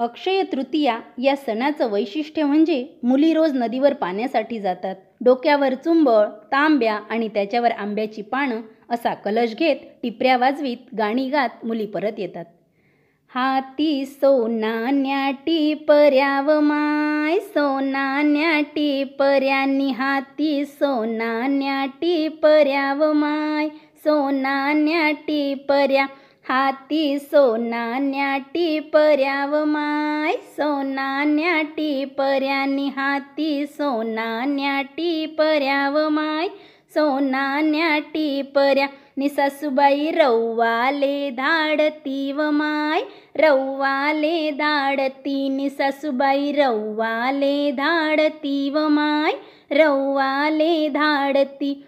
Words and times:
अक्षय 0.00 0.42
तृतीया 0.42 0.98
या 1.18 1.34
सणाचं 1.36 1.90
वैशिष्ट्य 1.90 2.44
म्हणजे 2.44 2.84
मुली 3.02 3.32
रोज 3.34 3.54
नदीवर 3.54 3.92
पाण्यासाठी 3.92 4.58
जातात. 4.60 4.94
डोक्यावर 5.24 5.74
चुंबळ 5.74 6.24
तांब्या 6.52 6.94
आणि 7.10 7.28
त्याच्यावर 7.28 7.70
आंब्याची 7.70 8.22
पानं 8.22 8.60
असा 8.90 9.12
कलश 9.14 9.54
घेत 9.54 9.76
टिपऱ्या 10.02 10.36
वाजवीत 10.36 10.94
गाणी 10.98 11.28
गात 11.28 11.64
मुली 11.64 11.86
परत 11.86 12.18
येतात. 12.18 12.44
हाती 13.32 14.04
सोनान्या 14.06 15.30
टिपर्याव 15.46 16.48
माय 16.60 17.38
सोनान्या 17.38 18.60
टिपर्यांनी 18.74 19.90
हाती 19.90 20.64
सोनान्या 20.64 21.84
टिपर्याव 22.00 23.12
माय 23.12 23.68
सोनान्या 24.04 25.10
टिपर्या 25.26 26.06
हाती 26.50 27.18
सोनान्या 27.18 28.36
टिपर्याव 28.36 29.64
माय. 29.64 30.32
सोनान्या 30.32 31.62
पर्यानी 32.18 32.88
हाती 32.88 33.66
सोनान्या 33.66 34.82
टिपर्याव 34.82 36.08
माय. 36.08 36.48
सोनान्या 36.94 37.98
नि 37.98 38.86
निसासुबाई 39.16 40.10
रव्वाले 40.10 41.30
धाडती 41.30 42.32
व 42.32 42.50
माय. 42.50 43.00
रव्वाले 43.36 44.50
धाडती 44.50 45.48
निसासुबाई 45.48 46.52
रव्वाले 46.52 47.70
धाडती 47.70 48.70
व 48.70 48.88
माय. 48.88 49.32
रव्वाले 49.70 50.88
धाडती 50.88 51.84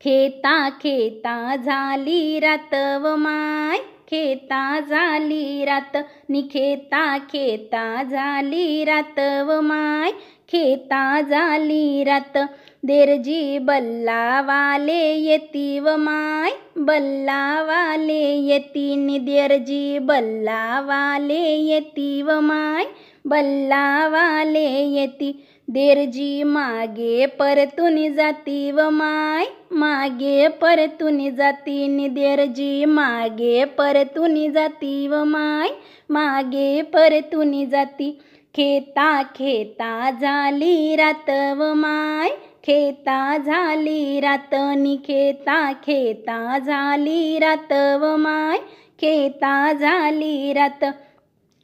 खेता 0.00 0.68
खेता 0.68 1.56
झाली 1.56 2.40
रात 2.40 2.74
व 3.02 3.16
माय. 3.16 3.93
खेता 4.14 4.80
झाली 4.80 5.64
रात 5.64 5.96
निखेता 6.30 7.18
खेता 7.18 8.02
झाली 8.02 8.84
रात. 8.84 9.18
व 9.46 9.60
माय 9.60 10.10
खेता 10.48 11.20
झाली 11.20 12.04
रात 12.04 12.38
देरजी 12.84 13.58
बल्लावाले 13.58 15.02
येती. 15.14 15.78
व 15.78 15.96
माय 15.96 16.50
बल्लावाले 16.76 18.22
येती 18.48 18.94
निदेरजी 18.96 19.98
बल्लावाले 19.98 21.42
येती. 21.68 22.22
व 22.22 22.40
माय 22.40 22.84
बल्लावाले 23.24 24.68
येती. 24.94 25.32
देरजी 25.68 26.42
मागे 26.42 27.26
परतून 27.26 27.96
जाती 28.14 28.70
व 28.70 28.88
माय 28.90 29.44
मागे 29.72 30.48
परतून 30.48 31.18
जाती 31.30 31.86
निदेरजी 31.88 32.84
मागे 32.84 33.64
परतून 33.64 34.52
जाती 34.52 35.08
व 35.08 35.22
माय 35.24 35.68
मागे 36.10 36.82
परतून 36.82 37.64
जाती. 37.70 38.10
खेता 38.54 39.22
खेता 39.22 40.10
झाली 40.20 40.96
रात 40.96 41.30
व 41.58 41.72
माय 41.74 42.28
खेता 42.64 43.36
झाली 43.38 44.20
रात 44.20 44.54
नि 44.54 44.96
खेता 44.96 45.72
खेता 45.72 46.58
झाली 46.58 47.38
रात 47.38 47.72
व 48.00 48.14
माय 48.16 48.58
खेता 49.00 49.72
झाली 49.72 50.52
रात 50.52 50.84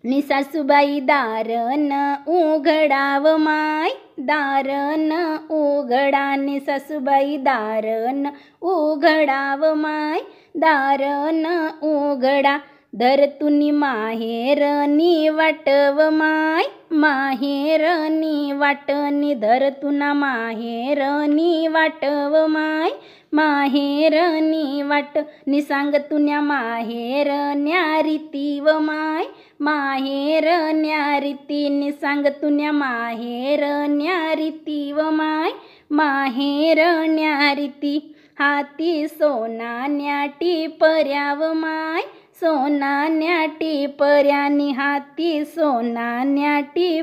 निसासुबाई 0.04 1.00
दारन 1.00 1.90
उघडाव 2.26 3.36
माय 3.36 3.90
दारन 4.18 5.12
उघडा. 5.50 6.24
निसासुबाई 6.36 7.36
दारन 7.36 8.26
उघडाव 8.62 9.74
माय 9.74 10.20
दारन 10.54 11.46
उघडा. 11.82 12.56
धरतुनी 12.98 13.70
माहेरनी 13.70 15.28
वाटव 15.28 15.98
माय 16.12 16.64
माहेरनी 16.92 18.52
वाटनी. 18.52 19.34
धरतुना 19.34 20.12
माहेरनी 20.14 21.68
वाटव 21.68 22.46
माय 22.46 22.90
माहेरनी 23.32 24.82
वाट 24.82 25.18
निसांग 25.46 25.94
तुन्या 26.10 26.40
माहेर 26.40 27.28
न्यारीती 27.56 28.60
व 28.60 28.78
माय 28.80 29.24
माहेर 29.60 30.48
न्यारीती 30.74 31.68
निसांग 31.68 32.26
तुन्या 32.42 32.72
माहेर 32.72 33.64
न्यारीती 33.88 34.80
व 34.92 35.10
माय 35.10 35.50
माहेर 35.90 36.80
न्यारीती 37.08 37.98
हाती 38.38 39.06
सोना 39.08 39.86
न्याटी 39.86 40.66
पर्याव 40.80 41.52
माय 41.52 42.02
सोना 42.40 43.08
न्याटी 43.08 43.86
पर्यानी 43.86 44.70
हाती 44.72 45.44
सोना 45.44 46.24
न्याटी 46.24 47.00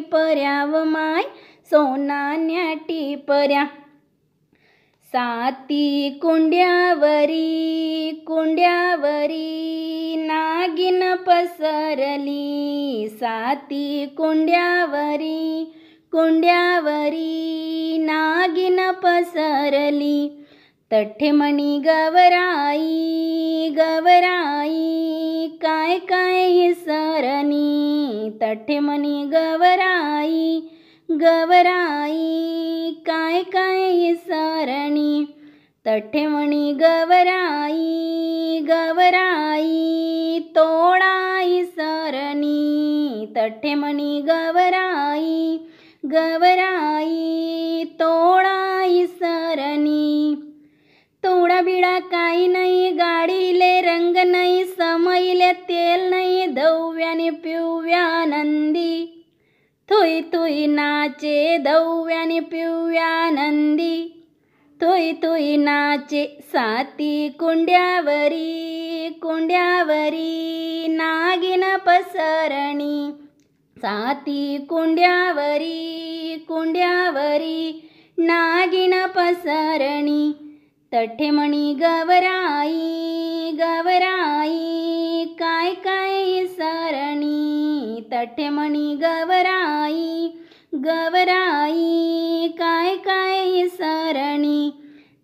व 0.65 0.83
माय 0.83 1.23
सोना 1.65 2.35
न्याटी 2.35 3.15
पर्या. 3.15 3.65
साती 5.07 6.09
कुंड्यावरी 6.21 8.11
कुंड्यावरी 8.27 10.15
नागिन 10.15 11.15
पसरली. 11.15 13.07
साती 13.07 14.05
कुंड्यावरी 14.05 15.73
कुंड्यावरी 16.11 17.97
नागिन 17.97 18.91
पसरली. 18.91 20.29
तठ्ठेमणी 20.91 21.79
गवराई 21.85 23.69
गवराई 23.77 25.16
काय 25.47 25.97
काय 25.97 26.73
सरणी? 26.73 28.29
तठ्ठेमणी 28.41 29.23
गवराई 29.25 30.59
गवराई. 31.11 32.91
काय 33.05 33.43
काय 33.43 34.13
सरणी? 34.13 35.25
तठ्ठेमणी 35.85 36.71
गवराई 36.71 38.59
गवराई. 38.67 40.39
तोडाई 40.39 41.63
सरणी. 41.63 43.25
तठ्ठेमणी 43.37 44.21
गवराई 44.21 45.57
गवराई. 46.05 47.46
रंग 53.97 54.17
नाही 54.17 54.65
समईले 54.65 55.53
तेल 55.53 56.09
नाही 56.09 56.45
धव्याने 56.45 57.29
पिवव्या 57.29 58.25
नंदी. 58.25 59.25
थुई 59.89 60.21
थुई 60.21 60.65
नाचे 60.65 61.57
दव्याने 61.57 62.39
पिवव्या 62.39 63.29
नंदी. 63.29 64.25
थुई 64.81 65.57
नाचे 65.57 66.37
साती 66.41 67.29
कुंड्यावरी 67.29 69.09
कुंड्यावरी 69.21 70.87
नागिन 70.89 71.63
पसरणी. 71.85 73.11
साती 73.77 74.57
कुंड्यावरी 74.69 76.45
कुंड्यावरी 76.47 77.89
नागिन 78.17 79.05
पसरणी. 79.15 80.31
तठेमणी 80.93 81.73
गवराई 81.73 83.36
गवराई 83.51 85.25
काय 85.39 85.73
काय 85.83 86.45
सरणी 86.45 88.01
तठेमणी 88.11 88.95
गवराई 88.95 90.27
गवराई 90.75 92.47
काय 92.59 92.95
काय 92.95 93.67
सरणी 93.67 94.69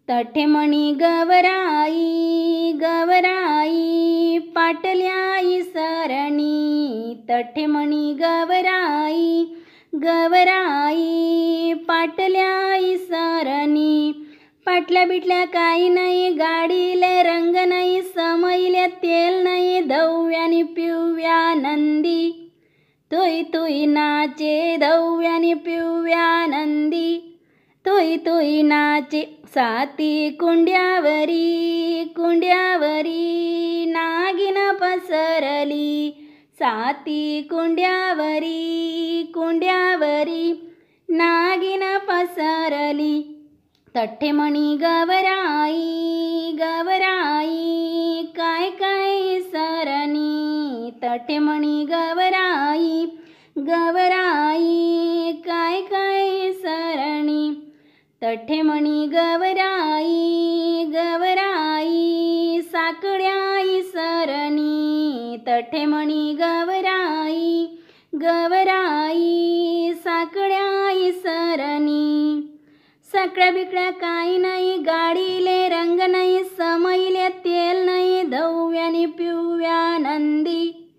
तठेमणी 0.07 0.91
गवराई 0.93 2.71
गवराई 2.81 4.37
पाटल्याई 4.55 5.61
सरणी 5.61 7.13
तठेमणी 7.29 8.13
गवराई 8.13 9.43
गवराई 9.93 11.73
पाटल्याई 11.87 12.95
सरणी 12.97 14.11
पाटल्या 14.65 15.05
बिटल्या 15.05 15.45
काही 15.45 15.89
नाही 15.89 16.29
गाडीले 16.29 17.23
रंग 17.23 17.55
नाही 17.55 18.01
समईले 18.01 18.87
तेल 18.87 19.43
नाही 19.43 19.79
धव्यानी 19.79 20.63
पिवव्या 20.63 21.53
नंदी. 21.53 22.51
तुई 23.11 23.41
तुई 23.43 23.85
नाचे 23.85 24.77
धव्यानी 24.77 25.53
पिवव्या 25.53 26.45
नंदी. 26.45 27.37
तुई 27.85 28.17
तुई 28.17 28.61
नाचे 28.61 29.21
साती 29.45 30.29
कुंड्यावरी 30.29 32.03
कुंड्यावरी 32.15 33.85
नागिन 33.85 34.71
पसरली. 34.71 36.11
साती 36.55 37.41
कुंड्यावरी 37.41 39.31
कुंड्यावरी 39.33 40.51
नागिन 41.09 41.97
पसरली. 41.97 43.32
तठ्ठेमणी 43.95 44.75
गवराई 44.75 46.51
गवराई 46.59 48.21
काय 48.37 48.69
काय 48.69 49.39
सरणी? 49.39 50.91
तठेमणी 51.03 51.85
गवराई 51.85 53.05
गवराई 53.57 55.31
काय 55.31 55.81
काय 55.81 56.51
सरणी? 56.51 57.53
तठ्ठेमणी 58.23 59.05
गवराई 59.05 60.83
गवराई 60.93 62.61
साकड्याई 62.61 63.81
सरणी. 63.81 65.37
तठ्ठेमणी 65.47 66.33
गवराई 66.33 67.65
गवराई 68.15 69.42
सकडा 73.23 73.51
बिकड्या 73.51 73.89
काही 73.89 74.37
नाही. 74.37 74.77
गाडीले 74.77 75.69
रंग 75.69 75.99
नाही 76.11 76.43
समईले 76.43 77.29
तेल 77.29 77.85
नाही. 77.85 78.21
धव्यानी 78.21 79.05
पिवव्या 79.05 79.97
नंदी 79.97 80.91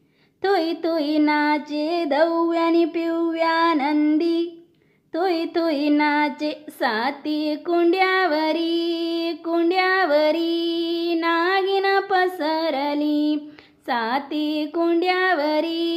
तुई 0.44 0.72
तुई 0.72 1.18
नाचे. 1.18 2.04
धव्यानी 2.04 2.84
पिवव्या 2.84 3.74
नंदी 3.74 4.66
तुई 5.14 5.44
तुई 5.44 5.88
नाचे. 5.88 6.64
साती 6.70 7.56
कुंड्यावरी 7.66 9.32
कुंड्यावरी 9.44 11.14
नागिन 11.14 12.00
पसरली. 12.10 13.50
साती 13.86 14.66
कुंड्यावरी 14.74 15.93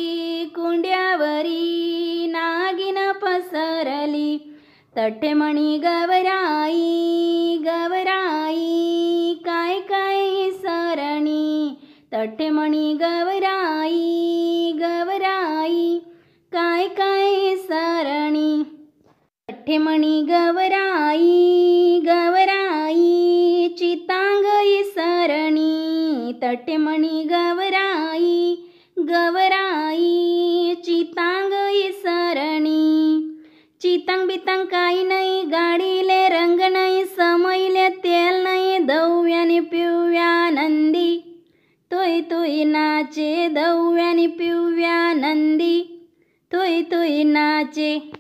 तठे 4.97 5.33
गवराई 5.77 7.57
गवराई 7.61 9.33
काय 9.45 9.79
काय 9.79 10.51
सरणी? 10.51 11.75
तठे 12.13 12.49
गवराई 12.94 14.71
गवराई 14.75 15.99
काय 16.51 16.88
काय 16.88 17.55
सरणी? 17.55 18.63
तठे 19.49 19.77
गवराई 20.21 22.00
गवराई 22.05 23.67
चितांगई 23.77 24.83
सरणी. 24.83 26.31
तठे 26.43 26.77
गवराई 27.23 28.55
गवराई 29.00 29.55
चितांग 34.38 34.66
काही 34.66 35.04
नाही 35.04 35.42
गाडीले 35.44 36.30
रंग 36.30 36.60
नाही 36.72 37.06
समयले 37.06 37.89
तेल 37.89 38.44
नाही 38.44 38.78
दव्याने 38.78 39.60
पिवव्या 39.60 40.50
नंदी. 40.50 41.18
तोय 41.92 42.19
तुई 42.22 42.63
नाचे 42.63 43.48
दव्याने 43.48 44.28
पिवव्या 44.28 45.13
नंदी. 45.13 45.81
तोय 46.51 46.81
तुई 46.81 47.24
नाचे 47.24 48.12